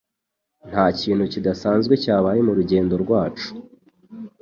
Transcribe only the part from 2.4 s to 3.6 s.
murugendo rwacu.